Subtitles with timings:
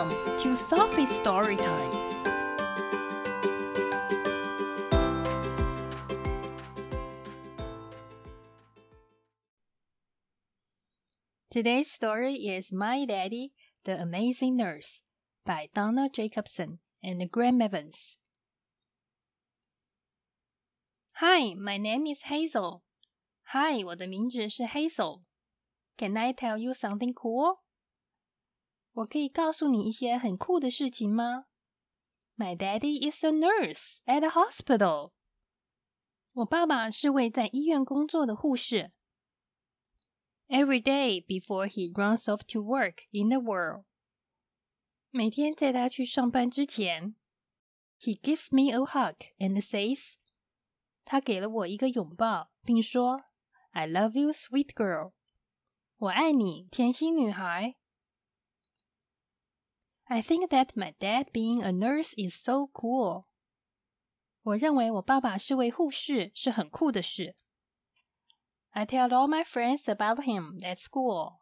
[0.00, 1.90] Welcome to Sophie's Story Time.
[11.50, 13.52] Today's story is My Daddy,
[13.84, 15.02] the Amazing Nurse
[15.44, 18.16] by Donna Jacobsen and Graham Evans.
[21.16, 22.84] Hi, my name is Hazel.
[23.52, 25.20] Hi, 我的名字是 Hazel.
[25.98, 27.58] Can I tell you something cool?
[28.99, 31.45] 我可以告诉你一些很酷的事情吗？
[32.37, 35.11] My daddy is a nurse at a hospital.
[36.33, 38.91] 我爸爸是位在医院工作的护士。
[40.47, 43.85] Every day before he runs off to work in the world.
[45.09, 47.15] 每天在他去上班之前，
[47.99, 50.15] He gives me a hug and says，
[51.05, 53.23] 他给了我一个拥抱，并说：“
[53.71, 55.13] I love you, sweet girl。”
[55.97, 57.77] 我爱你，甜心女孩。
[60.09, 63.25] I think that my dad being a nurse is so cool.
[64.43, 67.35] 我认为我爸爸是位护士是很酷的事。
[68.69, 71.39] I tell all my friends about him at school.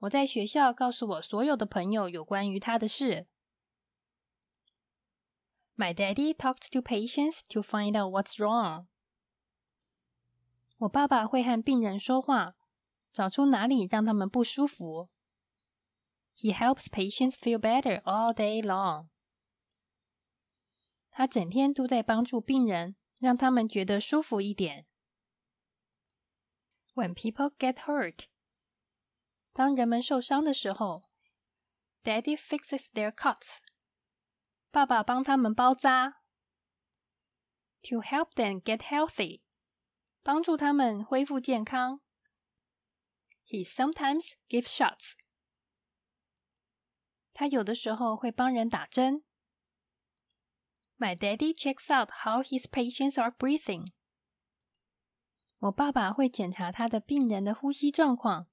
[0.00, 3.26] 我在学校告诉我所有的朋友有关于他的事。
[5.74, 8.86] My daddy talks to patients to find out what's wrong.
[10.78, 12.54] 我爸爸会和病人说话，
[13.12, 15.08] 找出哪里让他们不舒服。
[16.34, 19.08] He helps patients feel better all day long.
[21.10, 24.86] 他整天都在帮助病人，让他们觉得舒服一点。
[26.94, 28.26] When people get hurt，
[29.52, 31.02] 当人们受伤的时候，
[32.04, 33.58] Daddy fixes their cuts。
[34.70, 36.22] 爸爸帮他们包扎。
[37.82, 39.42] To help them get healthy，
[40.22, 42.00] 帮助他们恢复健康。
[43.44, 45.14] He sometimes gives shots。
[47.32, 49.24] 他有的时候会帮人打针。
[50.96, 53.92] My daddy checks out how his patients are breathing。
[55.58, 58.46] 我爸爸会检查他的病人的呼吸状况，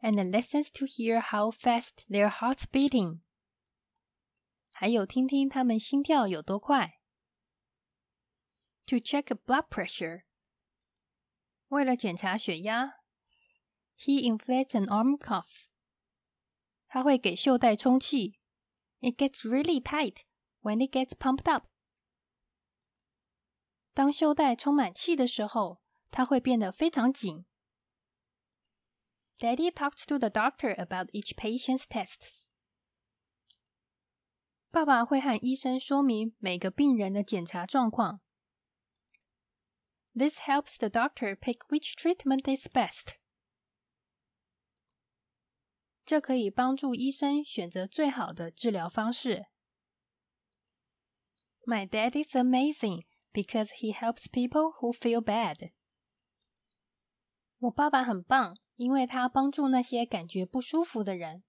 [0.00, 3.20] and listens to hear how fast their hearts beating。
[4.70, 7.00] 还有听听他们心跳有多快。
[8.86, 10.22] To check blood pressure。
[11.68, 13.00] 为了检查血压，
[13.98, 15.66] he inflates an arm cuff。
[16.92, 18.38] 它会给袖带充气。
[19.00, 20.22] It gets really tight
[20.60, 21.66] when it gets pumped up。
[23.94, 25.80] 当袖带充满气的时候，
[26.10, 27.44] 它会变得非常紧。
[29.38, 32.46] Daddy talks to the doctor about each patient's tests。
[34.70, 38.20] 爸爸会和医生说明每个病人的检查状况。
[40.14, 43.14] This helps the doctor pick which treatment is best。
[46.04, 49.46] 这可以帮助医生选择最好的治疗方式。
[51.66, 55.72] My dad is amazing because he helps people who feel bad。
[57.58, 61.44] 我爸爸很棒，因为他帮助那些感觉不舒服的人。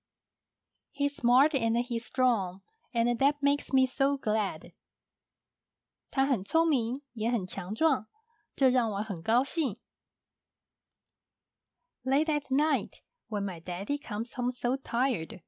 [0.91, 4.73] He's smart and he's strong, and that makes me so glad。
[6.09, 8.07] 他很聪明，也很强壮，
[8.55, 9.79] 这让我很高兴。
[12.03, 13.01] Late at night,
[13.33, 15.41] when my daddy comes home so tired.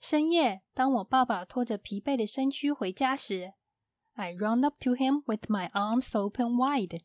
[0.00, 3.54] 深夜，当我爸爸拖着疲惫的身躯回家时，
[4.14, 7.02] I run up to him with my arms open wide.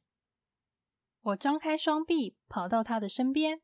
[1.21, 3.61] 我张开双臂，跑到他的身边。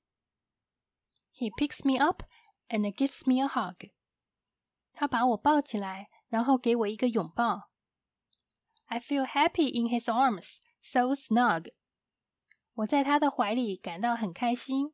[1.33, 2.23] He picks me up
[2.69, 3.91] and gives me a hug.
[4.93, 7.69] 他把我抱起来，然后给我一个拥抱。
[8.85, 11.71] I feel happy in his arms, so snug.
[12.73, 14.93] 我在他的怀里感到很开心。